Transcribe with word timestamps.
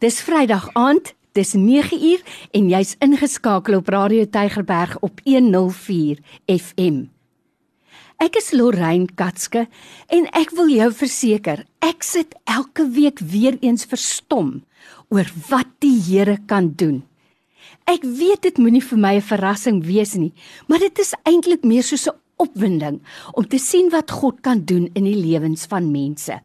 Dis 0.00 0.22
Vrydag 0.24 0.70
aand, 0.80 1.10
dis 1.36 1.50
9uur 1.52 2.22
en 2.56 2.68
jy's 2.72 2.94
ingeskakel 3.04 3.74
op 3.76 3.90
Radio 3.92 4.24
Tygerberg 4.24 4.94
op 5.04 5.18
104 5.26 6.22
FM. 6.48 7.02
Ek 8.16 8.38
is 8.40 8.48
Lorraine 8.56 9.12
Katske 9.12 9.66
en 10.08 10.28
ek 10.40 10.54
wil 10.56 10.72
jou 10.72 10.86
verseker, 11.02 11.66
ek 11.84 12.00
sit 12.08 12.32
elke 12.48 12.86
week 12.96 13.20
weer 13.20 13.58
eens 13.60 13.84
verstom 13.90 14.62
oor 15.12 15.28
wat 15.50 15.68
die 15.84 15.98
Here 16.08 16.38
kan 16.48 16.72
doen. 16.80 17.02
Ek 17.84 18.00
weet 18.00 18.48
dit 18.48 18.56
moenie 18.56 18.80
vir 18.80 19.04
my 19.04 19.14
'n 19.20 19.28
verrassing 19.28 19.84
wees 19.84 20.16
nie, 20.16 20.32
maar 20.66 20.80
dit 20.80 20.98
is 20.98 21.12
eintlik 21.28 21.60
meer 21.62 21.84
soos 21.84 22.08
'n 22.08 22.16
opwinding 22.38 23.02
om 23.36 23.44
te 23.44 23.58
sien 23.58 23.92
wat 23.92 24.10
God 24.10 24.40
kan 24.40 24.64
doen 24.64 24.88
in 24.94 25.04
die 25.04 25.20
lewens 25.28 25.66
van 25.66 25.92
mense. 25.92 26.40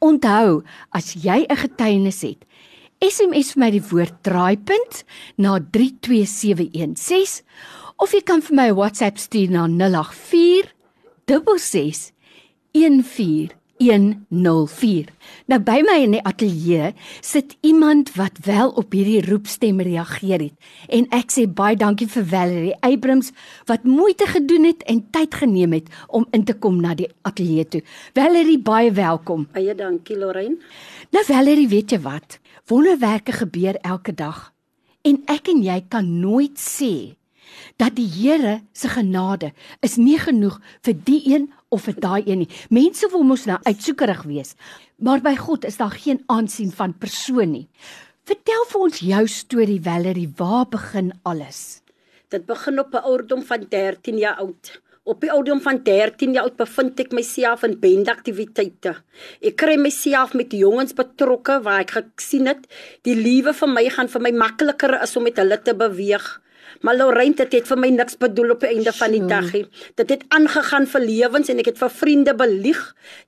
Onthou, 0.00 0.64
as 0.90 1.14
jy 1.14 1.46
'n 1.46 1.56
getuienis 1.56 2.22
het, 2.22 2.42
SMS 3.06 3.52
vir 3.54 3.60
my 3.62 3.68
die 3.70 3.84
woord 3.90 4.14
draaipunt 4.26 5.04
na 5.38 5.60
32716 5.60 7.44
of 8.02 8.10
jy 8.10 8.22
kan 8.26 8.42
vir 8.42 8.54
my 8.58 8.66
'n 8.72 8.78
WhatsApp 8.78 9.18
stuur 9.22 9.50
na 9.50 9.66
084 9.70 10.74
66 11.26 12.12
14104. 12.74 15.06
Nou 15.46 15.60
by 15.60 15.78
my 15.86 15.98
in 16.02 16.10
die 16.16 16.22
ateljee 16.22 16.94
sit 17.20 17.56
iemand 17.60 18.14
wat 18.18 18.38
wel 18.44 18.70
op 18.74 18.92
hierdie 18.92 19.22
roepstem 19.22 19.80
reageer 19.80 20.40
het 20.48 20.54
en 20.98 21.06
ek 21.14 21.30
sê 21.30 21.46
baie 21.46 21.76
dankie 21.78 22.10
vir 22.10 22.26
Valerie 22.26 22.76
Abrams 22.80 23.30
wat 23.70 23.84
moeite 23.84 24.26
gedoen 24.26 24.64
het 24.64 24.82
en 24.90 25.06
tyd 25.10 25.34
geneem 25.34 25.72
het 25.78 25.86
om 26.08 26.26
in 26.32 26.44
te 26.44 26.54
kom 26.54 26.80
na 26.80 26.94
die 26.94 27.08
ateljee 27.22 27.68
toe. 27.68 27.82
Valerie, 28.14 28.58
baie 28.58 28.90
welkom. 28.90 29.46
Baie 29.52 29.74
dankie 29.74 30.18
Lorraine. 30.18 30.56
Nou 31.12 31.24
Valerie, 31.24 31.68
weet 31.68 31.90
jy 31.90 32.00
wat? 32.02 32.40
Wonderwerke 32.66 33.32
gebeur 33.32 33.76
elke 33.86 34.14
dag. 34.14 34.52
En 35.06 35.20
ek 35.30 35.46
en 35.52 35.60
jy 35.62 35.76
kan 35.86 36.06
nooit 36.18 36.58
sê 36.58 37.14
dat 37.78 37.94
die 37.94 38.08
Here 38.10 38.56
se 38.74 38.88
genade 38.90 39.52
is 39.86 39.94
nie 40.02 40.18
genoeg 40.18 40.56
vir 40.82 40.96
die 41.06 41.20
een 41.30 41.46
of 41.70 41.84
vir 41.86 41.94
daai 42.02 42.26
een 42.26 42.42
nie. 42.42 42.48
Mense 42.74 43.06
wil 43.12 43.22
mos 43.22 43.44
nou 43.46 43.60
uitsoekerig 43.68 44.24
wees, 44.26 44.56
maar 44.98 45.22
by 45.22 45.36
God 45.38 45.68
is 45.68 45.78
daar 45.78 45.94
geen 45.94 46.24
aansien 46.26 46.72
van 46.74 46.96
persoon 46.98 47.54
nie. 47.54 47.68
Vertel 48.26 48.66
vir 48.72 48.86
ons 48.88 48.98
jou 49.12 49.22
storie 49.30 49.78
Valerie, 49.86 50.32
waar 50.34 50.66
begin 50.66 51.12
alles? 51.22 51.84
Dit 52.34 52.50
begin 52.50 52.82
op 52.82 52.90
'n 52.94 53.06
ouderdom 53.06 53.46
van 53.46 53.66
13 53.70 54.18
jaar 54.18 54.42
oud. 54.42 54.80
Op 55.06 55.20
die 55.22 55.30
ouderdom 55.30 55.60
van 55.62 55.76
13 55.86 56.32
jaar 56.34 56.48
oud 56.48 56.56
bevind 56.58 56.98
ek 56.98 57.12
myself 57.14 57.62
in 57.62 57.76
bendaktiwiteite. 57.78 58.96
Ek 59.38 59.54
kry 59.62 59.76
myself 59.78 60.32
met 60.34 60.50
jongens 60.50 60.96
betrokke 60.98 61.60
waar 61.62 61.84
ek 61.84 61.92
gesien 62.18 62.50
het 62.50 62.64
die 63.06 63.14
liewe 63.14 63.54
vir 63.54 63.70
my 63.70 63.84
gaan 63.94 64.10
vir 64.10 64.24
my 64.26 64.32
makliker 64.34 64.96
is 64.98 65.14
om 65.14 65.22
met 65.28 65.38
hulle 65.38 65.60
te 65.62 65.76
beweeg. 65.78 66.26
Maar 66.80 66.96
Lorraine 66.96 67.34
het 67.38 67.50
dit 67.50 67.66
vir 67.68 67.78
my 67.80 67.90
niks 67.94 68.16
bedoel 68.20 68.54
op 68.56 68.60
die 68.64 68.70
einde 68.74 68.92
van 68.92 69.14
die 69.14 69.22
dag 69.26 69.52
nie. 69.54 69.64
Dit 69.98 70.10
het 70.12 70.24
aangegaan 70.34 70.86
vir 70.86 71.04
lewens 71.04 71.48
en 71.52 71.62
ek 71.62 71.70
het 71.72 71.78
vir 71.80 71.92
vriende 71.92 72.34
belieg 72.36 72.82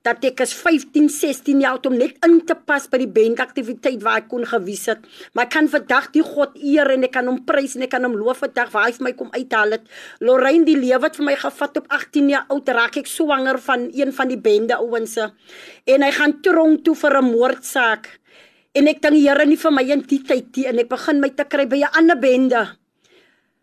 dat 0.06 0.24
ek 0.24 0.42
is 0.44 0.52
15, 0.54 1.08
16 1.12 1.62
jaar 1.64 1.78
oud 1.78 1.86
om 1.90 1.96
net 1.98 2.18
in 2.26 2.40
te 2.46 2.54
pas 2.54 2.88
by 2.90 3.00
die 3.02 3.10
bandaktiwiteit 3.18 4.02
waar 4.04 4.22
ek 4.22 4.28
kon 4.32 4.46
gewys 4.48 4.86
het. 4.90 5.04
Maar 5.32 5.48
ek 5.48 5.54
kan 5.56 5.70
vandag 5.72 6.10
die 6.14 6.24
God 6.26 6.56
eer 6.58 6.90
en 6.94 7.06
ek 7.08 7.14
kan 7.16 7.28
hom 7.30 7.42
prys 7.48 7.76
en 7.78 7.86
ek 7.86 7.94
kan 7.96 8.06
hom 8.06 8.16
loof 8.18 8.42
vandag 8.44 8.72
waar 8.74 8.88
hy 8.88 8.96
vir 8.98 9.08
my 9.08 9.14
kom 9.18 9.32
uithaal 9.34 9.76
het. 9.78 9.88
Lorraine 10.24 10.66
die 10.68 10.78
lewe 10.78 11.08
het 11.08 11.18
vir 11.18 11.28
my 11.30 11.36
gevat 11.38 11.82
op 11.82 11.90
18 11.98 12.32
jaar 12.34 12.48
oud 12.54 12.74
raak 12.78 13.00
ek 13.00 13.10
swanger 13.10 13.60
van 13.64 13.88
een 13.94 14.14
van 14.14 14.32
die 14.32 14.40
bende 14.40 14.78
ouense 14.78 15.30
en 15.88 16.04
hy 16.04 16.10
gaan 16.14 16.38
tronk 16.44 16.84
toe 16.84 16.94
vir 16.94 17.18
'n 17.18 17.30
moordsaak. 17.32 18.08
En 18.74 18.88
ek 18.88 19.00
dink 19.02 19.14
die 19.14 19.26
Here 19.26 19.46
nie 19.46 19.56
vir 19.56 19.72
my 19.72 19.82
in 19.82 20.02
die 20.02 20.22
tyd 20.22 20.56
nie 20.56 20.66
en 20.66 20.78
ek 20.78 20.88
begin 20.88 21.20
my 21.20 21.30
te 21.30 21.44
kry 21.44 21.66
by 21.66 21.78
'n 21.82 21.94
ander 21.98 22.18
bende. 22.18 22.78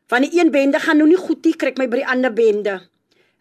Van 0.08 0.22
die 0.22 0.40
een 0.40 0.52
bende 0.52 0.80
gaan 0.80 0.98
nou 0.98 1.08
nie 1.10 1.18
goed 1.18 1.46
nie, 1.46 1.56
kry 1.58 1.72
ek 1.74 1.80
my 1.82 1.88
by 1.90 2.04
die 2.04 2.10
ander 2.14 2.34
bende. 2.34 2.76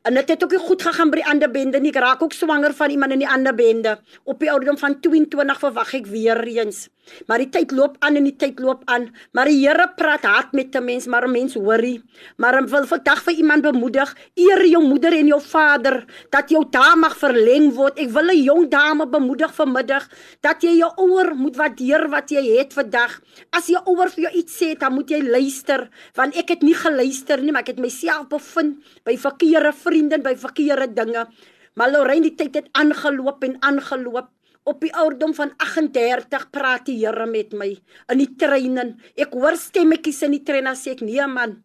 En 0.05 0.17
dit 0.17 0.31
het 0.33 0.45
ook 0.45 0.53
nie 0.57 0.61
goed 0.61 0.83
gegaan 0.85 1.11
by 1.13 1.21
die 1.21 1.27
ander 1.29 1.51
bende 1.53 1.81
nie. 1.81 1.93
Ek 1.93 2.01
raak 2.01 2.23
ook 2.25 2.33
swanger 2.37 2.73
van 2.77 2.93
iemand 2.93 3.13
in 3.13 3.23
die 3.25 3.29
ander 3.29 3.55
bende. 3.57 3.99
Op 4.25 4.41
die 4.41 4.51
ouderdom 4.53 4.79
van 4.81 4.97
22 5.01 5.61
verwag 5.61 5.95
ek 6.01 6.09
weer 6.13 6.41
eens. 6.45 6.89
Maar 7.27 7.39
die 7.39 7.51
tyd 7.53 7.73
loop 7.73 7.97
aan 8.05 8.17
en 8.17 8.25
die 8.25 8.37
tyd 8.37 8.61
loop 8.63 8.83
aan. 8.91 9.09
Maar 9.33 9.51
die 9.51 9.61
Here 9.65 9.87
praat 9.97 10.25
hard 10.25 10.53
met 10.53 10.75
'n 10.75 10.85
mens, 10.85 11.07
maar 11.07 11.25
'n 11.27 11.33
mens 11.33 11.55
hoorie. 11.55 12.03
Maar 12.37 12.63
ek 12.63 12.69
wil 12.69 12.87
vandag 12.87 13.23
vir 13.23 13.35
iemand 13.35 13.63
bemoedig, 13.63 14.17
eer 14.35 14.67
jou 14.67 14.83
moeder 14.83 15.13
en 15.13 15.27
jou 15.27 15.41
vader 15.41 16.05
dat 16.31 16.51
jou 16.51 16.65
dae 16.71 16.97
mag 16.97 17.17
verleng 17.17 17.73
word. 17.75 17.99
Ek 17.99 18.11
wil 18.11 18.29
'n 18.31 18.43
jong 18.43 18.69
dame 18.71 19.07
bemoedig 19.07 19.55
vanmiddag 19.55 20.09
dat 20.41 20.63
jy 20.63 20.77
jou 20.79 20.93
ouer 20.97 21.35
moet 21.35 21.57
waardeer 21.57 22.09
wat 22.09 22.31
jy 22.31 22.59
het 22.59 22.73
vandag. 22.73 23.21
As 23.51 23.67
jou 23.67 23.81
ouer 23.85 24.11
vir 24.11 24.23
jou 24.25 24.33
iets 24.35 24.63
sê, 24.63 24.79
dan 24.79 24.93
moet 24.93 25.11
jy 25.11 25.23
luister, 25.23 25.89
want 26.15 26.37
ek 26.37 26.49
het 26.49 26.63
nie 26.63 26.75
geluister 26.75 27.43
nie, 27.43 27.53
maar 27.53 27.63
ek 27.63 27.77
het 27.77 27.79
myself 27.79 28.29
bevind 28.29 28.77
by 29.05 29.17
verkeerde 29.17 29.73
vriende, 29.73 30.19
by 30.19 30.37
verkeerde 30.37 30.95
dinge. 30.95 31.27
Maar 31.75 31.91
Lorraine, 31.91 32.29
die 32.29 32.35
tyd 32.39 32.55
het 32.55 32.69
aangeloop 32.73 33.43
en 33.45 33.57
aangeloop 33.61 34.29
op 34.65 34.81
die 34.81 34.93
ouderdom 34.97 35.35
van 35.37 35.53
38 35.61 36.49
praat 36.51 36.87
die 36.89 36.99
Here 37.03 37.27
met 37.29 37.53
my 37.53 37.71
in 38.13 38.19
die 38.19 38.33
trein 38.41 38.81
en 38.81 38.97
ek 39.17 39.37
hoor 39.37 39.59
stemmetjies 39.61 40.23
in 40.25 40.39
die 40.39 40.45
trein 40.45 40.67
as 40.71 40.87
ek 40.89 41.05
nee 41.05 41.27
man 41.29 41.59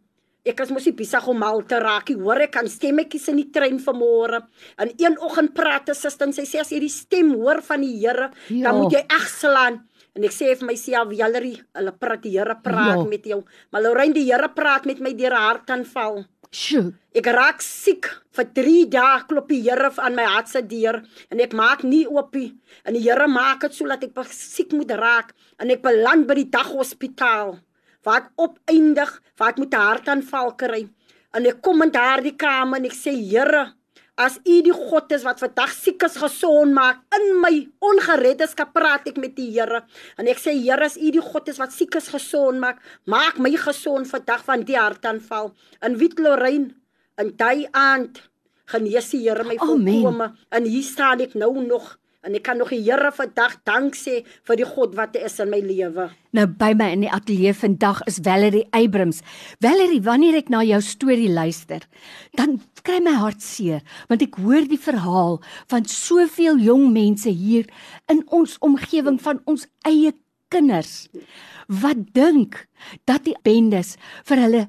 ek 0.47 0.63
is 0.63 0.71
mos 0.73 0.87
nie 0.87 0.95
besig 0.97 1.27
om 1.29 1.39
mal 1.39 1.61
te 1.67 1.79
raak 1.81 2.11
ek 2.13 2.21
hoor 2.23 2.41
ek 2.45 2.53
kan 2.57 2.67
stemmetjies 2.69 3.29
in 3.31 3.41
die 3.41 3.49
trein 3.53 3.79
vanmôre. 3.83 4.41
En 4.79 4.91
een 4.97 5.17
oggend 5.19 5.53
praat 5.53 5.89
'n 5.89 5.95
suster 5.95 6.27
en 6.27 6.33
sy 6.33 6.45
sê 6.47 6.59
as 6.59 6.71
jy 6.71 6.79
die 6.79 6.89
stem 6.89 7.33
hoor 7.35 7.61
van 7.61 7.81
die 7.81 7.99
Here 7.99 8.31
ja. 8.49 8.63
dan 8.63 8.81
moet 8.81 8.93
jy 8.93 9.03
egslaan. 9.07 9.83
En 10.15 10.23
ek 10.23 10.31
sê 10.31 10.55
vir 10.55 10.67
myself 10.67 11.11
Valerie 11.11 11.61
hulle 11.75 11.91
praat 11.91 12.21
die 12.23 12.37
Here 12.37 12.55
praat 12.63 13.03
ja. 13.03 13.09
met 13.09 13.23
jou. 13.25 13.43
Maar 13.71 13.81
Lorraine 13.81 14.13
die 14.13 14.31
Here 14.31 14.49
praat 14.49 14.85
met 14.85 14.99
my 14.99 15.13
deur 15.13 15.35
hartaanval 15.35 16.25
Sjoe. 16.49 16.95
Ek 17.13 17.27
raak 17.29 17.59
siek 17.61 18.07
vir 18.33 18.47
3 18.57 18.85
dae 18.89 19.17
klop 19.29 19.51
die 19.51 19.61
Here 19.61 19.91
aan 20.01 20.15
my 20.17 20.25
hart 20.25 20.49
se 20.49 20.61
deur 20.65 20.97
en 21.29 21.41
ek 21.45 21.53
maak 21.53 21.83
nie 21.85 22.07
oop 22.09 22.33
nie. 22.33 22.55
En 22.85 22.97
die 22.97 23.03
Here 23.05 23.27
maak 23.29 23.61
dit 23.67 23.75
sodat 23.77 24.03
ek 24.07 24.17
siek 24.33 24.73
moet 24.73 24.89
raak 24.97 25.35
en 25.61 25.69
ek 25.69 25.83
beland 25.85 26.25
by 26.25 26.39
die 26.39 26.49
daghospitaal 26.49 27.59
waar 28.07 28.21
ek 28.23 28.29
opeindig, 28.41 29.11
waar 29.37 29.51
ek 29.53 29.59
moet 29.59 29.73
'n 29.75 29.85
hartaanval 29.89 30.55
kry. 30.57 30.87
En 31.35 31.45
ek 31.45 31.61
kom 31.61 31.83
in 31.83 31.91
daardie 31.91 32.35
kamer 32.35 32.77
en 32.77 32.85
ek 32.85 32.97
sê 32.97 33.13
Here, 33.13 33.73
As 34.19 34.35
U 34.43 34.55
die 34.65 34.75
God 34.75 35.13
is 35.15 35.23
wat 35.23 35.39
vandag 35.39 35.71
siekes 35.71 36.17
gesond 36.19 36.75
maak 36.75 36.99
in 37.15 37.37
my 37.39 37.53
ongereddes 37.87 38.51
kan 38.59 38.67
praat 38.75 39.07
ek 39.07 39.19
met 39.21 39.37
die 39.37 39.47
Here. 39.53 39.85
En 40.19 40.27
ek 40.27 40.41
sê 40.43 40.51
Here, 40.57 40.83
as 40.83 40.97
U 40.99 41.11
die 41.15 41.23
God 41.23 41.47
is 41.47 41.61
wat 41.61 41.71
siekes 41.71 42.09
gesond 42.11 42.59
maak, 42.59 42.81
maak 43.07 43.39
my 43.39 43.53
gesond 43.55 44.11
vandag 44.11 44.43
van 44.43 44.65
die 44.67 44.75
hartaanval. 44.75 45.53
In 45.87 45.95
Wit 46.01 46.19
Lorraine 46.19 46.75
in 47.19 47.31
daai 47.39 47.69
aand 47.71 48.19
genees 48.73 49.07
die 49.13 49.23
Here 49.23 49.47
my 49.47 49.55
volkome. 49.61 50.33
En 50.51 50.67
hier 50.67 50.83
staan 50.83 51.23
ek 51.23 51.39
nou 51.39 51.53
nog 51.63 51.95
En 52.27 52.33
ek 52.35 52.43
kan 52.43 52.57
nog 52.59 52.73
die 52.73 52.81
Here 52.83 53.13
vandag 53.15 53.53
dank 53.63 53.95
sê 53.95 54.17
vir 54.47 54.57
die 54.59 54.67
God 54.67 54.95
wat 54.97 55.13
hy 55.15 55.21
is 55.23 55.37
in 55.39 55.51
my 55.53 55.61
lewe. 55.63 56.09
Nou 56.35 56.45
by 56.51 56.73
my 56.75 56.89
in 56.91 57.05
die 57.05 57.11
ateljee 57.15 57.53
vandag 57.55 58.01
is 58.11 58.19
Valerie 58.25 58.65
Abrams. 58.75 59.21
Valerie, 59.63 60.01
wanneer 60.03 60.35
ek 60.41 60.51
na 60.51 60.59
jou 60.67 60.81
storie 60.83 61.29
luister, 61.31 61.85
dan 62.35 62.57
kry 62.83 62.99
my 63.03 63.15
hart 63.21 63.39
seer 63.43 63.79
want 64.11 64.23
ek 64.25 64.35
hoor 64.43 64.67
die 64.67 64.81
verhaal 64.81 65.39
van 65.71 65.87
soveel 65.87 66.59
jong 66.63 66.89
mense 66.91 67.31
hier 67.31 67.71
in 68.11 68.25
ons 68.35 68.57
omgewing 68.65 69.19
van 69.23 69.39
ons 69.47 69.67
eie 69.87 70.11
kinders 70.51 71.07
wat 71.69 72.01
dink 72.17 72.65
dat 73.07 73.23
die 73.27 73.37
bendes 73.45 73.95
vir 74.27 74.43
hulle 74.43 74.63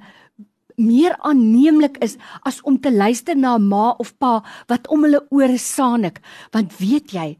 meer 0.76 1.16
aanneemlik 1.18 1.98
is 2.04 2.16
as 2.42 2.60
om 2.62 2.80
te 2.80 2.92
luister 2.92 3.36
na 3.36 3.56
'n 3.58 3.68
ma 3.68 3.90
of 3.98 4.12
pa 4.18 4.42
wat 4.68 4.88
om 4.88 5.04
hulle 5.04 5.26
ore 5.30 5.58
saanik 5.58 6.20
want 6.52 6.78
weet 6.78 7.12
jy 7.12 7.38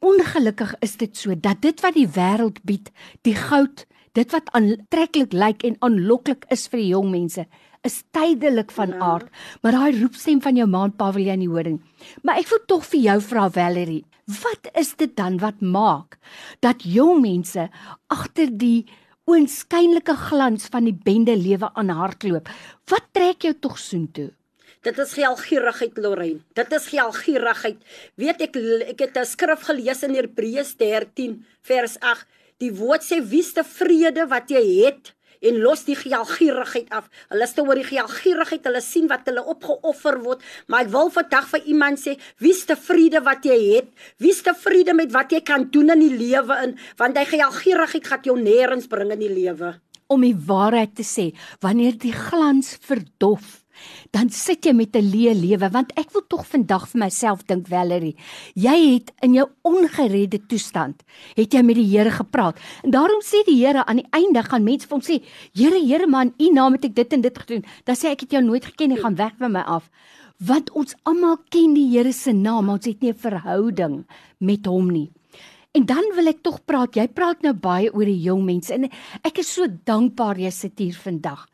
ongelukkig 0.00 0.74
is 0.80 0.96
dit 0.96 1.16
so 1.16 1.34
dat 1.34 1.62
dit 1.62 1.80
wat 1.80 1.94
die 1.94 2.08
wêreld 2.08 2.58
bied 2.62 2.90
die 3.22 3.34
goud 3.34 3.86
dit 4.12 4.32
wat 4.32 4.50
aantreklik 4.52 5.32
lyk 5.32 5.64
en 5.64 5.76
aanloklik 5.80 6.44
is 6.50 6.68
vir 6.68 6.80
die 6.80 6.92
jong 6.92 7.10
mense 7.10 7.46
is 7.86 8.02
tydelik 8.10 8.70
van 8.74 8.88
ja. 8.88 8.98
aard. 8.98 9.28
Maar 9.62 9.72
daai 9.72 10.00
roepstem 10.00 10.42
van 10.42 10.56
jou 10.56 10.66
ma 10.68 10.84
en 10.88 10.94
pa 10.96 11.12
wil 11.14 11.24
jy 11.24 11.36
nie 11.38 11.48
hoor 11.48 11.68
nie. 11.68 11.80
Maar 12.22 12.40
ek 12.42 12.50
wil 12.50 12.62
tog 12.66 12.86
vir 12.90 13.00
jou 13.00 13.18
vra 13.30 13.48
Valerie 13.50 14.04
wat 14.28 14.68
is 14.76 14.90
dit 15.00 15.14
dan 15.16 15.38
wat 15.40 15.62
maak 15.64 16.18
dat 16.60 16.82
jong 16.84 17.22
mense 17.24 17.68
agter 18.12 18.50
die 18.52 18.84
oënskynlike 19.28 20.14
glans 20.28 20.68
van 20.72 20.88
die 20.88 20.96
bende 20.96 21.36
lewe 21.36 21.68
aan 21.76 21.92
hardloop. 21.92 22.48
Wat 22.88 23.08
trek 23.12 23.44
jou 23.44 23.54
tog 23.60 23.76
soontoe? 23.80 24.30
Dit 24.86 24.98
is 25.02 25.12
geelgierigheid 25.18 25.98
Lorraine. 26.00 26.40
Dit 26.56 26.72
is 26.72 26.86
geelgierigheid. 26.92 27.78
Weet 28.16 28.42
ek 28.46 28.56
ek 28.94 29.00
het 29.04 29.16
'n 29.18 29.26
skrif 29.26 29.66
gelees 29.68 30.02
in 30.02 30.14
Hebreërs 30.14 30.76
13 30.76 31.44
vers 31.62 31.98
8. 32.00 32.26
Die 32.58 32.72
woord 32.72 33.02
sê 33.02 33.20
wie's 33.20 33.52
te 33.52 33.64
vrede 33.64 34.26
wat 34.26 34.48
jy 34.50 34.84
het 34.86 35.12
en 35.40 35.60
los 35.62 35.84
die 35.86 35.96
geelgierigheid 35.98 36.90
af. 36.94 37.08
Hulle 37.32 37.46
is 37.46 37.54
te 37.56 37.64
oor 37.64 37.78
die 37.78 37.86
geelgierigheid, 37.86 38.64
hulle 38.68 38.82
sien 38.84 39.08
wat 39.10 39.28
hulle 39.28 39.44
opgeoffer 39.54 40.18
word, 40.24 40.44
maar 40.66 40.86
ek 40.86 40.92
wil 40.94 41.12
vandag 41.14 41.48
vir 41.52 41.68
iemand 41.74 42.02
sê, 42.02 42.16
wie's 42.42 42.64
te 42.68 42.76
vrede 42.78 43.22
wat 43.26 43.46
jy 43.46 43.58
het? 43.76 43.92
Wie's 44.22 44.42
te 44.46 44.54
vrede 44.56 44.96
met 44.96 45.12
wat 45.14 45.34
jy 45.34 45.42
kan 45.46 45.68
doen 45.72 45.94
in 45.94 46.04
die 46.06 46.16
lewe 46.16 46.58
in, 46.64 46.74
want 46.98 47.18
hy 47.18 47.26
geelgierigheid 47.34 48.10
gaan 48.10 48.26
jou 48.26 48.38
nêrens 48.40 48.88
bring 48.90 49.12
in 49.14 49.22
die 49.22 49.32
lewe. 49.32 49.76
Om 50.08 50.24
die 50.24 50.36
waarheid 50.48 50.94
te 50.96 51.04
sê, 51.04 51.30
wanneer 51.60 51.98
die 52.00 52.14
glans 52.16 52.76
verdof, 52.80 53.58
dan 54.10 54.30
sit 54.30 54.64
jy 54.64 54.72
met 54.72 54.96
'n 54.96 55.10
leë 55.12 55.34
lewe 55.34 55.70
want 55.70 55.92
ek 55.96 56.12
wil 56.12 56.24
tog 56.28 56.46
vandag 56.46 56.88
vir 56.88 56.98
myself 57.04 57.44
dink 57.46 57.68
Valerie 57.68 58.16
jy 58.54 58.76
het 58.94 59.12
in 59.22 59.34
jou 59.34 59.48
ongeredde 59.62 60.40
toestand 60.46 61.02
het 61.36 61.52
jy 61.52 61.62
met 61.62 61.76
die 61.76 61.88
Here 61.88 62.10
gepraat 62.10 62.56
en 62.82 62.90
daarom 62.90 63.22
sê 63.22 63.44
die 63.46 63.64
Here 63.64 63.84
aan 63.84 63.96
die 63.96 64.10
einde 64.12 64.42
gaan 64.42 64.64
mense 64.64 64.86
vir 64.86 64.96
hom 64.96 65.04
sê 65.04 65.22
Here 65.54 65.80
Here 65.80 66.06
man 66.06 66.34
u 66.38 66.52
naam 66.52 66.72
het 66.72 66.84
ek 66.84 66.94
dit 66.94 67.12
en 67.12 67.20
dit 67.20 67.38
gedoen 67.38 67.64
dan 67.84 67.96
sê 67.96 68.10
ek 68.10 68.20
het 68.20 68.30
jou 68.30 68.42
nooit 68.42 68.64
geken 68.64 68.88
nie 68.88 69.02
gaan 69.02 69.16
weg 69.16 69.32
van 69.38 69.52
my 69.52 69.64
af 69.66 69.90
want 70.38 70.70
ons 70.70 70.94
almal 71.02 71.38
ken 71.50 71.74
die 71.74 71.90
Here 71.90 72.12
se 72.12 72.32
naam 72.32 72.68
ons 72.68 72.86
het 72.86 73.00
nie 73.02 73.10
'n 73.10 73.14
verhouding 73.14 74.06
met 74.38 74.66
hom 74.66 74.90
nie 74.90 75.10
En 75.76 75.84
dan 75.86 76.12
wil 76.14 76.26
ek 76.26 76.40
tog 76.42 76.62
praat. 76.64 76.96
Jy 76.96 77.06
praat 77.14 77.44
nou 77.44 77.52
baie 77.54 77.90
oor 77.92 78.08
die 78.08 78.22
jong 78.24 78.42
mense 78.46 78.72
en 78.74 78.88
ek 79.22 79.42
is 79.42 79.52
so 79.52 79.68
dankbaar 79.68 80.40
jy 80.40 80.50
sit 80.54 80.80
hier 80.80 80.96
vandag. 80.96 81.44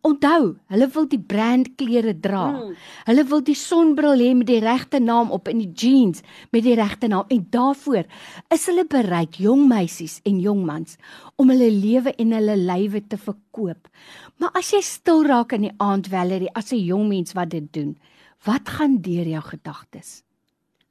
Onthou, 0.00 0.54
hulle 0.72 0.86
wil 0.94 1.06
die 1.12 1.20
brandklere 1.20 2.14
dra. 2.24 2.46
Mm. 2.54 2.76
Hulle 3.04 3.24
wil 3.28 3.42
die 3.44 3.56
sonbril 3.58 4.22
hê 4.22 4.30
met 4.36 4.48
die 4.48 4.60
regte 4.64 4.96
naam 5.00 5.28
op 5.36 5.50
en 5.50 5.60
die 5.60 5.68
jeans 5.76 6.22
met 6.54 6.64
die 6.64 6.76
regte 6.78 7.10
naam 7.12 7.28
en 7.28 7.42
daarvoor 7.52 8.08
is 8.56 8.64
hulle 8.70 8.86
bereid, 8.88 9.36
jong 9.36 9.66
meisies 9.68 10.20
en 10.24 10.40
jong 10.40 10.64
mans, 10.64 10.96
om 11.36 11.52
hulle 11.52 11.68
lewe 11.74 12.14
en 12.16 12.32
hulle 12.32 12.56
lywe 12.56 13.04
te 13.12 13.20
verkoop. 13.20 13.92
Maar 14.40 14.56
as 14.62 14.72
jy 14.72 14.80
stil 14.88 15.26
raak 15.28 15.52
in 15.58 15.68
die 15.68 15.76
aand, 15.76 16.08
Valerie, 16.08 16.52
as 16.56 16.72
'n 16.72 16.80
jong 16.80 17.08
mens 17.08 17.36
wat 17.36 17.50
dit 17.50 17.68
doen, 17.72 17.98
wat 18.44 18.68
gaan 18.68 19.02
deur 19.02 19.28
jou 19.28 19.42
gedagtes? 19.42 20.22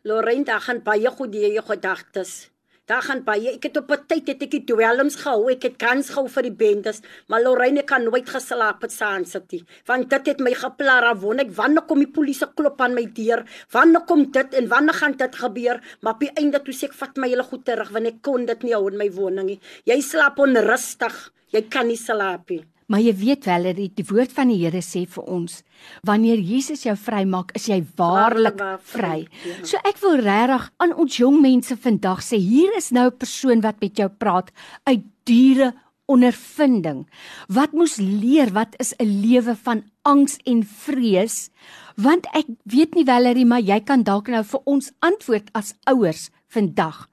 Lorraine, 0.04 0.46
daar 0.46 0.62
gaan 0.62 0.84
baie 0.84 1.10
goed 1.10 1.32
deur 1.32 1.52
jou 1.52 1.66
gedagtes. 1.66 2.52
Daar 2.90 3.04
gaan 3.06 3.20
baie. 3.22 3.52
Ek 3.54 3.68
het 3.68 3.78
op 3.78 3.92
'n 3.94 4.06
tyd 4.10 4.28
het 4.28 4.42
ek 4.42 4.52
die 4.52 4.64
dwelms 4.66 5.16
gehou. 5.22 5.52
Ek 5.52 5.62
het 5.64 5.76
kans 5.78 6.10
gehou 6.10 6.28
vir 6.28 6.44
die 6.44 6.58
bendes, 6.62 7.02
maar 7.28 7.42
Lorraine 7.42 7.84
kan 7.84 8.04
nooit 8.04 8.30
geslaap 8.30 8.82
het 8.82 8.92
saam 8.92 9.26
sit 9.26 9.52
nie. 9.52 9.64
Want 9.86 10.10
dit 10.10 10.26
het 10.26 10.40
my 10.40 10.54
geplar 10.54 11.04
af 11.04 11.22
won 11.22 11.40
ek 11.40 11.52
wanneer 11.52 11.86
kom 11.86 12.00
die 12.00 12.12
polisie 12.12 12.48
klop 12.56 12.82
aan 12.82 12.96
my 12.96 13.06
deur? 13.06 13.46
Wanneer 13.72 14.02
kom 14.08 14.32
dit 14.32 14.54
en 14.54 14.68
wanneer 14.68 14.94
gaan 14.94 15.18
dit 15.18 15.36
gebeur? 15.36 15.82
Maar 16.02 16.14
op 16.14 16.20
die 16.20 16.34
einde 16.34 16.60
toe 16.64 16.74
sê 16.74 16.84
ek 16.86 16.94
vat 16.94 17.18
my 17.18 17.28
hele 17.28 17.44
goed 17.44 17.66
terug 17.66 17.90
want 17.90 18.08
ek 18.08 18.22
kon 18.22 18.46
dit 18.46 18.64
nie 18.64 18.74
hou 18.74 18.88
in 18.88 18.98
my 18.98 19.12
woning 19.12 19.46
nie. 19.46 19.60
Jy 19.86 20.02
slaap 20.02 20.40
onrustig. 20.40 21.32
Jy 21.52 21.62
kan 21.70 21.88
nie 21.88 21.98
slaap 21.98 22.50
nie. 22.50 22.66
Maar 22.90 23.04
jy 23.06 23.14
weet 23.20 23.46
wel 23.46 23.68
dat 23.70 23.78
die 23.78 24.06
woord 24.10 24.32
van 24.34 24.50
die 24.50 24.58
Here 24.64 24.82
sê 24.82 25.04
vir 25.06 25.28
ons, 25.30 25.60
wanneer 26.08 26.40
Jesus 26.42 26.88
jou 26.88 26.96
vrymaak, 26.98 27.54
is 27.58 27.68
jy 27.70 27.84
waarlik 28.00 28.58
vry. 28.90 29.28
Ja. 29.46 29.58
So 29.64 29.82
ek 29.86 30.02
wil 30.02 30.18
regtig 30.26 30.66
aan 30.82 30.96
ons 30.98 31.20
jong 31.22 31.38
mense 31.44 31.78
vandag 31.78 32.24
sê, 32.26 32.42
hier 32.42 32.74
is 32.78 32.90
nou 32.92 33.08
'n 33.12 33.18
persoon 33.18 33.62
wat 33.62 33.80
met 33.82 33.96
jou 33.96 34.10
praat 34.10 34.50
uit 34.90 35.06
diere 35.24 35.74
ondervinding. 36.10 37.06
Wat 37.48 37.72
moes 37.78 38.00
leer 38.02 38.50
wat 38.58 38.74
is 38.82 38.94
'n 38.98 39.22
lewe 39.22 39.56
van 39.56 39.84
angs 40.02 40.38
en 40.46 40.64
vrees? 40.64 41.50
Want 41.96 42.26
ek 42.34 42.48
weet 42.64 42.96
nie 42.96 43.06
Valerie, 43.06 43.46
maar 43.46 43.62
jy 43.62 43.80
kan 43.80 44.04
dalk 44.04 44.28
nou 44.28 44.44
vir 44.44 44.62
ons 44.66 44.92
antwoord 45.00 45.50
as 45.54 45.76
ouers 45.86 46.30
vandag. 46.48 47.08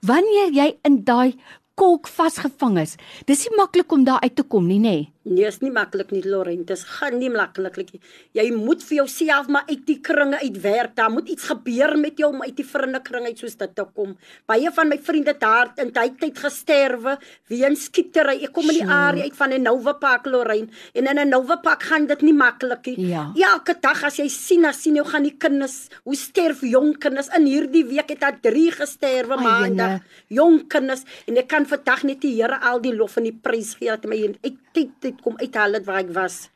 Wanneer 0.00 0.52
jy 0.52 0.78
in 0.82 1.04
daai 1.04 1.36
kolk 1.80 2.10
vasgevang 2.12 2.78
is. 2.82 2.98
Dis 3.28 3.46
nie 3.46 3.56
maklik 3.56 3.92
om 3.92 4.04
daar 4.04 4.20
uit 4.20 4.36
te 4.36 4.44
kom 4.44 4.68
nie, 4.68 4.80
nê? 4.80 4.96
Nee. 4.98 5.08
Nee, 5.30 5.46
is 5.46 5.60
nie 5.62 5.70
maklik 5.70 6.10
nie, 6.10 6.24
Lorent. 6.26 6.66
Dit 6.66 6.80
gaan 6.96 7.20
nie 7.20 7.30
maklik 7.30 7.76
nie. 7.78 8.00
Jy 8.34 8.48
moet 8.50 8.82
vir 8.82 8.96
jouself 9.04 9.46
maar 9.52 9.68
uit 9.68 9.84
die 9.86 10.00
kringe 10.02 10.40
uitwerk. 10.42 10.96
Daar 10.98 11.12
moet 11.14 11.28
iets 11.30 11.46
gebeur 11.46 11.94
met 11.98 12.18
jou 12.18 12.32
om 12.32 12.42
uit 12.42 12.56
die 12.58 12.66
vriendekring 12.66 13.28
uit 13.28 13.38
soos 13.38 13.54
dit 13.60 13.74
te 13.76 13.84
kom. 13.94 14.16
Baie 14.50 14.72
van 14.74 14.90
my 14.90 14.98
vriende 14.98 15.36
daar 15.38 15.70
in 15.78 15.92
tyd 15.94 16.18
tyd 16.18 16.40
gesterwe 16.42 17.14
weens 17.52 17.86
skietery. 17.86 18.40
Ek 18.48 18.54
kom 18.56 18.66
in 18.72 18.80
die 18.80 18.88
area 18.90 19.28
uit 19.28 19.36
van 19.38 19.54
'n 19.54 19.62
Nova 19.62 19.92
Park, 19.92 20.26
Lorent, 20.26 20.70
en 20.94 21.06
in 21.06 21.18
'n 21.18 21.28
Nova 21.28 21.56
Park 21.56 21.82
gaan 21.82 22.06
dit 22.06 22.22
nie 22.22 22.34
maklik 22.34 22.86
nie. 22.86 23.08
Ja. 23.08 23.32
Elke 23.34 23.74
dag 23.80 24.02
as 24.04 24.16
jy 24.16 24.28
sien, 24.28 24.64
as 24.64 24.82
sien 24.82 24.96
jy 24.96 25.04
gaan 25.04 25.22
die 25.22 25.36
kinders, 25.38 25.88
hoe 26.04 26.16
sterf 26.16 26.60
jong 26.60 26.98
kinders 26.98 27.28
in 27.36 27.46
hierdie 27.46 27.84
week 27.84 28.08
het 28.08 28.20
daar 28.20 28.40
3 28.40 28.70
gesterwe 28.72 29.36
maandag. 29.36 30.00
Jong 30.28 30.68
kinders 30.68 31.04
en 31.26 31.36
ek 31.36 31.48
kan 31.48 31.66
vandag 31.66 32.02
net 32.02 32.20
die 32.20 32.34
Here 32.40 32.60
al 32.60 32.80
die 32.80 32.94
lof 32.94 33.16
en 33.16 33.24
die 33.24 33.38
prys 33.42 33.74
gee 33.74 33.88
dat 33.88 34.04
my 34.04 34.34
uit 34.42 34.56
tyd 34.72 35.19
uit 35.20 35.26
kom 35.26 35.38
uithaal 35.40 35.78
dit 35.78 35.86
waar 35.86 36.00
ek 36.00 36.14
was. 36.16 36.48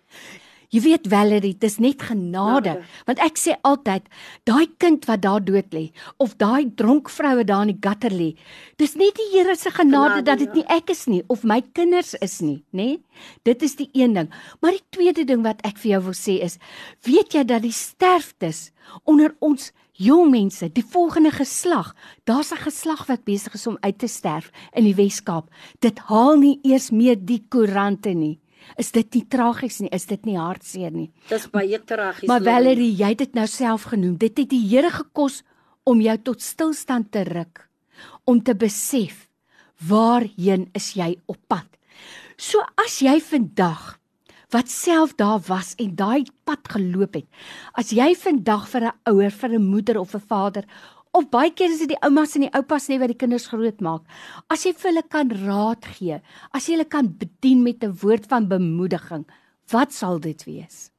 Jy 0.75 0.81
weet 0.83 1.05
Valerie, 1.07 1.55
dis 1.55 1.77
net 1.79 2.03
genade, 2.03 2.73
ja, 2.81 3.03
want 3.07 3.21
ek 3.23 3.37
sê 3.39 3.53
altyd, 3.63 4.09
daai 4.49 4.67
kind 4.83 5.05
wat 5.07 5.21
daar 5.23 5.45
dood 5.45 5.71
lê 5.71 5.93
of 6.19 6.33
daai 6.41 6.67
dronk 6.75 7.13
vroue 7.13 7.45
daar 7.47 7.63
in 7.63 7.77
die 7.77 7.79
gutter 7.85 8.11
lê, 8.11 8.33
dis 8.81 8.97
net 8.99 9.15
die 9.15 9.29
Here 9.37 9.55
se 9.55 9.71
genade, 9.71 10.17
genade 10.19 10.25
dat 10.27 10.43
dit 10.43 10.51
ja. 10.51 10.57
nie 10.57 10.67
ek 10.81 10.91
is 10.91 11.05
nie 11.07 11.23
of 11.31 11.45
my 11.47 11.61
kinders 11.79 12.17
is 12.19 12.41
nie, 12.43 12.65
nê? 12.75 12.99
Dit 13.47 13.63
is 13.63 13.77
die 13.79 13.87
een 13.95 14.19
ding. 14.19 14.33
Maar 14.65 14.75
die 14.75 14.85
tweede 14.91 15.29
ding 15.29 15.47
wat 15.47 15.63
ek 15.63 15.79
vir 15.79 15.95
jou 15.95 16.03
wil 16.09 16.19
sê 16.19 16.41
is, 16.43 16.59
weet 17.07 17.39
jy 17.39 17.47
dat 17.47 17.63
die 17.63 17.75
sterftes 17.75 18.73
onder 19.07 19.37
ons 19.39 19.71
jong 19.95 20.33
mense, 20.33 20.73
die 20.75 20.83
volgende 20.83 21.31
geslag, 21.31 21.95
daar's 22.27 22.51
'n 22.51 22.67
geslag 22.67 23.07
wat 23.07 23.25
besig 23.25 23.55
is 23.55 23.67
om 23.67 23.79
uit 23.81 23.99
te 23.99 24.09
sterf 24.09 24.51
in 24.75 24.85
die 24.85 24.95
Wes-Kaap. 24.95 25.47
Dit 25.79 25.99
haal 26.11 26.37
nie 26.37 26.59
eers 26.63 26.91
meer 26.91 27.15
die 27.15 27.45
koerante 27.49 28.11
nie. 28.11 28.41
Is 28.79 28.93
dit 28.93 29.15
nie 29.15 29.25
tragies 29.31 29.81
nie? 29.81 29.91
Is 29.95 30.07
dit 30.07 30.25
nie 30.27 30.37
hartseer 30.39 30.91
nie? 30.91 31.11
Dis 31.29 31.47
baie 31.53 31.79
tragies. 31.79 32.29
Maar 32.29 32.43
Valerie, 32.43 32.93
jy 32.97 33.09
het 33.15 33.19
dit 33.19 33.35
nou 33.35 33.47
self 33.47 33.89
genoem. 33.93 34.17
Dit 34.17 34.39
het 34.39 34.51
die 34.51 34.63
Here 34.69 34.91
gekos 34.91 35.43
om 35.85 36.01
jou 36.01 36.17
tot 36.25 36.43
stilstand 36.43 37.11
te 37.13 37.25
ruk, 37.29 37.69
om 38.25 38.41
te 38.43 38.55
besef 38.55 39.29
waarheen 39.89 40.69
is 40.75 40.95
jy 40.97 41.15
op 41.27 41.39
pad. 41.49 41.69
So 42.37 42.65
as 42.81 43.01
jy 43.05 43.19
vandag 43.23 43.99
wat 44.55 44.71
self 44.71 45.17
daar 45.19 45.41
was 45.49 45.75
en 45.83 45.95
daai 45.99 46.25
pad 46.47 46.69
geloop 46.71 47.17
het, 47.19 47.27
as 47.75 47.91
jy 47.93 48.15
vandag 48.15 48.69
vir 48.71 48.83
'n 48.87 48.93
ouer, 49.11 49.31
vir 49.31 49.51
'n 49.51 49.71
moeder 49.71 49.99
of 49.99 50.15
'n 50.15 50.21
vader 50.21 50.65
Of 51.15 51.29
baie 51.31 51.53
keer 51.55 51.71
is 51.71 51.79
dit 51.85 51.93
die 51.93 52.01
oumas 52.03 52.35
en 52.35 52.43
die 52.49 52.55
oupas 52.59 52.89
net 52.91 52.99
wat 52.99 53.13
die 53.13 53.19
kinders 53.19 53.47
grootmaak. 53.47 54.03
As 54.51 54.65
jy 54.67 54.73
vir 54.75 54.91
hulle 54.91 55.05
kan 55.07 55.31
raad 55.45 55.87
gee, 55.95 56.19
as 56.51 56.67
jy 56.67 56.75
hulle 56.75 56.89
kan 56.91 57.07
bedien 57.21 57.63
met 57.63 57.85
'n 57.85 57.95
woord 58.03 58.27
van 58.27 58.49
bemoediging, 58.49 59.25
wat 59.71 59.93
sal 59.93 60.19
dit 60.19 60.43
wees? 60.45 60.91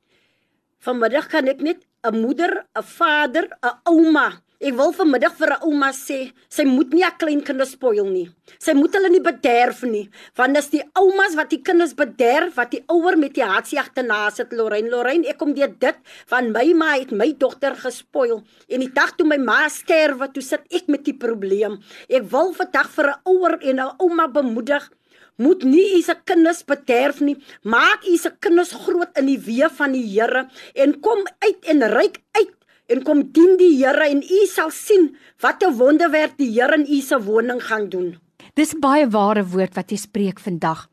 Vanmiddag 0.80 1.28
kan 1.28 1.48
ek 1.48 1.62
net 1.62 1.84
'n 2.04 2.22
moeder, 2.22 2.64
'n 2.76 2.84
vader, 2.84 3.50
'n 3.62 3.76
ouma 3.84 4.45
Ek 4.56 4.72
wil 4.72 4.94
vanmiddag 4.96 5.34
vir 5.36 5.52
'n 5.52 5.64
ouma 5.68 5.90
sê, 5.92 6.32
sy 6.48 6.64
moet 6.64 6.94
nie 6.94 7.04
haar 7.04 7.18
klein 7.20 7.42
kinders 7.44 7.74
spoil 7.76 8.08
nie. 8.08 8.30
Sy 8.58 8.74
moet 8.74 8.94
hulle 8.96 9.10
nie 9.10 9.20
bederf 9.20 9.84
nie, 9.84 10.10
want 10.38 10.56
dis 10.56 10.70
die 10.70 10.84
oumas 10.96 11.36
wat 11.36 11.50
die 11.50 11.62
kinders 11.62 11.94
bederf, 11.94 12.56
wat 12.56 12.72
die 12.72 12.84
ouer 12.88 13.18
met 13.18 13.34
die 13.34 13.44
hartseer 13.44 13.92
te 13.94 14.02
na 14.02 14.30
sit 14.30 14.54
Lorraine. 14.54 14.90
Lorraine, 14.90 15.28
ek 15.28 15.38
kom 15.38 15.54
deur 15.54 15.68
dit 15.68 15.96
van 16.28 16.52
my 16.54 16.74
ma 16.74 16.94
het 16.96 17.12
my 17.12 17.34
dogter 17.34 17.76
gespoil 17.76 18.44
en 18.70 18.80
die 18.80 18.94
dag 18.94 19.12
toe 19.18 19.28
my 19.28 19.38
ma 19.38 19.68
sterwe, 19.68 20.32
toe 20.32 20.42
sit 20.42 20.62
ek 20.72 20.88
met 20.88 21.04
die 21.04 21.18
probleem. 21.18 21.82
Ek 22.10 22.24
wil 22.32 22.54
vandag 22.54 22.90
vir 22.96 23.08
'n 23.12 23.20
ouer 23.26 23.60
en 23.62 23.80
'n 23.80 23.96
ouma 24.00 24.28
bemoedig 24.28 24.90
moet 25.38 25.64
nie 25.64 25.98
u 25.98 26.02
se 26.02 26.16
kinders 26.24 26.64
bederf 26.64 27.20
nie. 27.20 27.36
Maak 27.64 28.06
u 28.08 28.18
se 28.18 28.32
kinders 28.40 28.72
groot 28.86 29.18
in 29.20 29.26
die 29.26 29.40
weë 29.40 29.70
van 29.78 29.92
die 29.92 30.06
Here 30.08 30.48
en 30.74 31.00
kom 31.02 31.26
uit 31.40 31.66
en 31.66 31.84
ryk 31.92 32.22
uit 32.40 32.55
en 32.88 33.04
kom 33.04 33.24
dien 33.32 33.58
die 33.58 33.74
Here 33.78 34.10
en 34.10 34.22
u 34.24 34.46
sal 34.48 34.72
sien 34.72 35.16
wat 35.42 35.64
'n 35.64 35.78
wonderwerk 35.78 36.38
die 36.38 36.52
Here 36.52 36.76
in 36.76 36.86
u 36.90 37.02
se 37.02 37.18
woning 37.24 37.62
gaan 37.64 37.90
doen. 37.90 38.20
Dis 38.54 38.74
baie 38.74 39.08
ware 39.10 39.44
woord 39.44 39.76
wat 39.76 39.92
jy 39.92 39.98
spreek 39.98 40.40
vandag. 40.40 40.90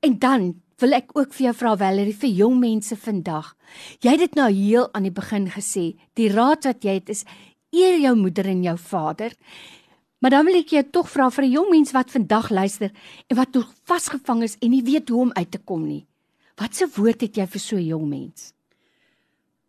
En 0.00 0.18
dan 0.18 0.62
wil 0.78 0.92
ek 0.92 1.10
ook 1.14 1.32
vir 1.34 1.46
jou 1.46 1.54
vra 1.54 1.76
Valerie 1.76 2.16
vir 2.16 2.30
jong 2.30 2.58
mense 2.60 2.96
vandag. 2.96 3.54
Jy 4.00 4.10
het 4.10 4.18
dit 4.18 4.34
nou 4.34 4.50
heel 4.50 4.88
aan 4.92 5.02
die 5.02 5.14
begin 5.14 5.48
gesê. 5.50 5.94
Die 6.14 6.28
raad 6.32 6.64
wat 6.64 6.84
jy 6.84 6.94
het 6.98 7.08
is 7.08 7.24
eer 7.70 7.98
jou 7.98 8.14
moeder 8.16 8.46
en 8.46 8.62
jou 8.62 8.76
vader. 8.78 9.32
Maar 10.18 10.30
dan 10.30 10.46
wil 10.46 10.54
ek 10.56 10.72
jou 10.72 10.82
tog 10.90 11.10
vra 11.10 11.30
vir 11.30 11.44
'n 11.44 11.50
jong 11.50 11.70
mens 11.70 11.92
wat 11.92 12.10
vandag 12.10 12.50
luister 12.50 12.90
en 13.28 13.36
wat 13.36 13.52
nog 13.52 13.74
vasgevang 13.84 14.42
is 14.42 14.56
en 14.62 14.70
nie 14.70 14.82
weet 14.82 15.08
hoe 15.08 15.20
om 15.20 15.32
uit 15.32 15.50
te 15.50 15.58
kom 15.58 15.86
nie. 15.86 16.06
Watse 16.56 16.88
woord 16.96 17.20
het 17.20 17.36
jy 17.36 17.46
vir 17.46 17.60
so 17.60 17.76
'n 17.76 17.86
jong 17.86 18.08
mens? 18.08 18.53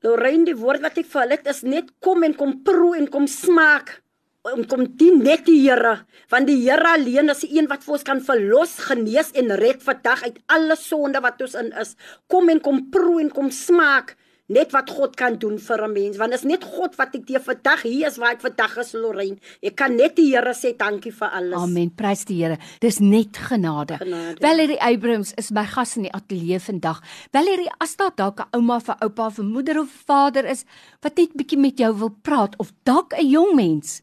Lorraine, 0.06 0.46
die 0.46 0.58
woord 0.58 0.84
wat 0.86 1.00
ek 1.02 1.08
vir 1.10 1.24
hulle 1.24 1.38
het 1.40 1.48
is 1.50 1.64
net 1.66 1.90
kom 2.06 2.26
en 2.28 2.36
kom 2.38 2.60
proe 2.68 2.94
en 3.00 3.08
kom 3.12 3.26
smaak 3.32 4.02
om 4.46 4.62
kom 4.70 4.84
dien 5.00 5.24
net 5.26 5.48
die 5.48 5.58
Here 5.64 5.96
want 6.30 6.46
die 6.50 6.60
Here 6.62 6.92
alleen 6.94 7.34
is 7.34 7.42
die 7.42 7.56
een 7.58 7.70
wat 7.72 7.82
vir 7.86 7.96
ons 7.98 8.06
kan 8.06 8.22
verlos, 8.22 8.76
genees 8.86 9.32
en 9.34 9.56
red 9.58 9.82
vandag 9.82 10.28
uit 10.28 10.38
alle 10.54 10.78
sonde 10.78 11.22
wat 11.26 11.42
ons 11.42 11.58
in 11.58 11.72
is. 11.82 11.96
Kom 12.30 12.52
en 12.54 12.62
kom 12.62 12.84
proe 12.94 13.18
en 13.24 13.32
kom 13.34 13.50
smaak 13.50 14.14
net 14.48 14.74
wat 14.76 14.92
God 14.94 15.16
kan 15.18 15.38
doen 15.42 15.58
vir 15.58 15.84
'n 15.84 15.94
mens 15.94 16.18
want 16.18 16.34
is 16.34 16.44
net 16.44 16.64
God 16.64 16.96
wat 16.98 17.16
ek 17.16 17.26
dir 17.26 17.40
vandag 17.40 17.82
hier 17.82 18.08
is 18.08 18.18
waar 18.18 18.34
ek 18.34 18.42
vandag 18.42 18.78
is 18.78 18.94
Lorraine. 18.94 19.38
Ek 19.62 19.76
kan 19.76 19.96
net 19.96 20.16
die 20.16 20.36
Here 20.36 20.54
sê 20.54 20.78
dankie 20.78 21.12
vir 21.12 21.30
alles. 21.30 21.58
Amen. 21.58 21.90
Prys 21.90 22.26
die 22.26 22.44
Here. 22.44 22.58
Dis 22.80 23.00
net 23.00 23.38
genade, 23.38 23.98
Genade. 23.98 24.40
Valerie 24.42 24.80
Abrams 24.80 25.34
is 25.38 25.52
my 25.52 25.66
gas 25.66 25.98
in 25.98 26.04
die 26.04 26.12
ateljee 26.12 26.60
vandag. 26.60 27.02
Valerie 27.32 27.72
as 27.80 27.96
daar 27.96 28.12
dalk 28.16 28.40
'n 28.40 28.58
ouma 28.58 28.80
vir 28.80 28.96
oupa 29.02 29.30
vir 29.30 29.46
moeder 29.46 29.80
of 29.80 29.90
vader 30.06 30.46
is 30.46 30.66
wat 31.02 31.18
net 31.18 31.34
bietjie 31.34 31.58
met 31.58 31.78
jou 31.78 31.94
wil 31.94 32.16
praat 32.22 32.56
of 32.60 32.72
dalk 32.84 33.14
'n 33.14 33.28
jong 33.28 33.56
mens 33.56 34.02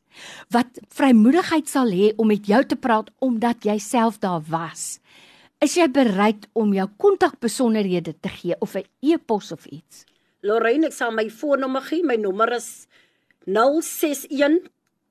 wat 0.51 0.79
vrymoedigheid 0.89 1.69
sal 1.69 1.89
hê 1.89 2.13
om 2.17 2.27
met 2.27 2.47
jou 2.47 2.65
te 2.65 2.77
praat 2.77 3.11
omdat 3.21 3.65
jy 3.65 3.79
self 3.79 4.19
daar 4.19 4.43
was 4.49 5.01
Is 5.63 5.77
jy 5.79 5.85
bereid 5.95 6.49
om 6.59 6.73
jou 6.75 6.89
kontakbesonderhede 6.99 8.17
te 8.19 8.29
gee 8.29 8.57
of 8.59 8.75
'n 8.75 8.83
e-pos 9.01 9.53
of 9.53 9.67
iets? 9.67 10.05
Lorraine 10.43 10.89
ek 10.91 10.97
sal 10.97 11.13
my 11.15 11.29
foonnommer 11.31 11.85
gee. 11.89 12.03
My 12.03 12.17
nommer 12.17 12.53
is 12.57 12.87
061 13.47 14.61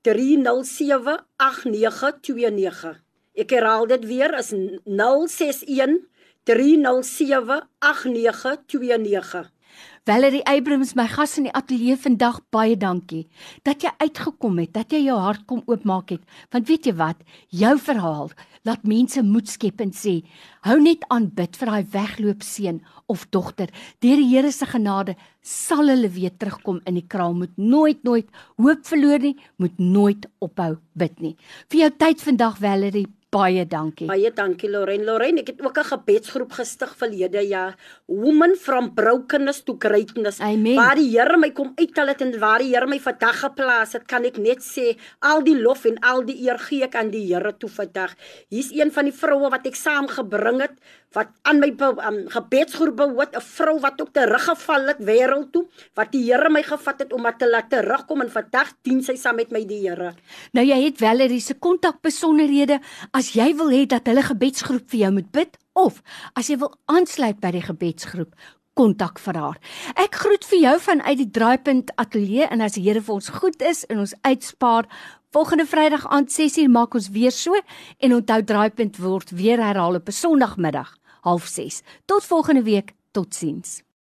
307 0.04 1.18
8929 1.40 3.02
Ek 3.40 3.54
herhaal 3.56 3.88
dit 3.88 4.04
weer 4.10 4.34
is 4.36 4.52
061 4.52 6.02
307 6.44 7.62
8929 7.80 9.52
Valerie 10.02 10.42
Abrams, 10.50 10.96
my 10.98 11.04
gas 11.06 11.36
in 11.38 11.46
die 11.46 11.52
ateljee 11.54 11.94
vandag, 12.02 12.40
baie 12.50 12.74
dankie 12.74 13.28
dat 13.62 13.84
jy 13.86 13.92
uitgekom 14.02 14.58
het, 14.58 14.72
dat 14.74 14.96
jy 14.96 15.04
jou 15.04 15.18
hart 15.22 15.44
kom 15.46 15.60
oopmaak 15.70 16.16
het. 16.16 16.24
Want 16.50 16.66
weet 16.72 16.90
jy 16.90 16.96
wat? 16.98 17.20
Jou 17.54 17.76
verhaal 17.78 18.32
laat 18.66 18.82
mense 18.90 19.22
moed 19.22 19.52
skep 19.54 19.84
en 19.86 19.94
sê, 19.94 20.16
hou 20.66 20.80
net 20.82 21.06
aan 21.14 21.30
bid 21.38 21.54
vir 21.54 21.70
daai 21.70 21.94
wegloop 21.94 22.42
seun 22.42 22.82
of 23.14 23.28
dogter. 23.30 23.70
Deur 24.02 24.18
die 24.18 24.30
Here 24.32 24.50
se 24.50 24.66
genade 24.66 25.20
sal 25.46 25.86
hulle 25.94 26.10
weer 26.10 26.34
terugkom 26.34 26.82
in 26.90 26.98
die 26.98 27.06
kraal. 27.06 27.38
Moet 27.38 27.54
nooit 27.62 28.02
nooit 28.02 28.34
hoop 28.58 28.82
verloor 28.90 29.22
nie, 29.22 29.36
moet 29.62 29.78
nooit 29.78 30.26
ophou 30.42 30.80
bid 30.98 31.22
nie. 31.22 31.36
Vir 31.70 31.86
jou 31.86 31.94
tyd 32.02 32.26
vandag 32.26 32.58
Valerie, 32.58 33.06
Baie 33.32 33.64
dankie. 33.64 34.10
Baie 34.10 34.28
dankie 34.36 34.68
Lorraine. 34.68 35.06
Lorraine, 35.08 35.40
ek 35.40 35.54
het 35.54 35.62
ook 35.64 35.78
'n 35.80 35.88
gebedsgroep 35.88 36.52
gestig 36.52 36.92
verlede 36.98 37.48
jaar. 37.48 37.78
Women 38.06 38.56
from 38.58 38.94
brokenness 38.94 39.64
to 39.64 39.76
greatness. 39.80 40.40
Amen. 40.40 40.76
Waar 40.76 40.96
die 40.96 41.18
Here 41.18 41.38
my 41.38 41.52
kom 41.52 41.72
uithaal 41.76 42.08
het 42.08 42.22
en 42.22 42.40
waar 42.40 42.60
die 42.60 42.76
Here 42.76 42.88
my 42.88 43.00
vandag 43.00 43.40
geplaas 43.40 43.94
het, 43.94 44.06
kan 44.06 44.26
ek 44.26 44.38
net 44.38 44.60
sê 44.60 44.98
al 45.20 45.44
die 45.44 45.56
lof 45.56 45.86
en 45.86 45.98
al 46.00 46.26
die 46.26 46.44
eer 46.44 46.60
gee 46.60 46.84
ek 46.84 46.96
aan 46.96 47.10
die 47.10 47.34
Here 47.34 47.58
toe 47.58 47.70
vandag. 47.70 48.16
Hier's 48.50 48.72
een 48.72 48.92
van 48.92 49.06
die 49.06 49.14
vroue 49.14 49.50
wat 49.50 49.66
ek 49.66 49.76
saamgebring 49.76 50.62
het 50.62 50.76
wat 51.12 51.32
aan 51.44 51.60
my 51.60 51.70
um, 51.76 52.20
gebedsgroep 52.32 52.96
behoort, 52.96 53.36
'n 53.36 53.44
vrou 53.44 53.80
wat 53.80 54.02
ook 54.02 54.14
teruggeval 54.14 54.88
het 54.88 55.02
wêreld 55.04 55.52
toe, 55.52 55.68
wat 55.94 56.12
die 56.12 56.24
Here 56.32 56.50
my 56.50 56.64
gevat 56.64 57.00
het 57.00 57.14
om 57.14 57.24
haar 57.24 57.38
te 57.38 57.50
laat 57.50 57.70
terugkom 57.70 58.22
en 58.22 58.32
vandag 58.32 58.72
dien 58.82 59.04
sy 59.04 59.16
saam 59.16 59.36
met 59.36 59.52
my 59.52 59.66
die 59.66 59.88
Here. 59.88 60.14
Nou 60.54 60.66
jy 60.66 60.84
het 60.86 60.98
Valerie 60.98 61.40
se 61.40 61.54
kontakbesonderhede 61.54 62.80
as 63.22 63.36
jy 63.38 63.52
wil 63.54 63.70
hê 63.70 63.84
dat 63.86 64.08
hulle 64.10 64.24
gebedsgroep 64.26 64.88
vir 64.90 65.00
jou 65.04 65.12
moet 65.14 65.28
bid 65.36 65.58
of 65.78 66.00
as 66.40 66.48
jy 66.50 66.56
wil 66.64 66.72
aansluit 66.90 67.38
by 67.44 67.52
die 67.54 67.62
gebedsgroep 67.62 68.32
kontak 68.80 69.20
vir 69.22 69.38
haar. 69.38 69.60
Ek 70.00 70.16
groet 70.24 70.48
vir 70.48 70.62
jou 70.64 70.74
vanuit 70.88 71.20
die 71.20 71.30
Draaipunt 71.36 71.92
Ateljee 72.02 72.48
en 72.48 72.64
as 72.66 72.80
die 72.80 72.86
Here 72.88 73.04
vir 73.04 73.20
ons 73.20 73.30
goed 73.36 73.62
is 73.62 73.84
en 73.92 74.02
ons 74.02 74.16
uitspaar 74.26 74.90
volgende 75.36 75.68
Vrydag 75.70 76.08
aand 76.10 76.34
6uur 76.34 76.72
maak 76.72 76.98
ons 76.98 77.12
weer 77.14 77.36
so 77.36 77.54
en 78.00 78.18
onthou 78.18 78.42
Draaipunt 78.54 78.98
word 79.04 79.36
weer 79.38 79.62
herhaal 79.62 80.02
op 80.02 80.10
'n 80.10 80.18
Sondagmiddag 80.22 80.96
06:30. 81.22 81.84
Tot 82.08 82.26
volgende 82.26 82.64
week, 82.64 82.96
totsiens. 83.12 83.84